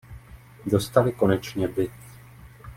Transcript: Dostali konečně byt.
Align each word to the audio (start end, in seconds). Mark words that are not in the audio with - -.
Dostali 0.65 1.11
konečně 1.11 1.67
byt. 1.67 1.91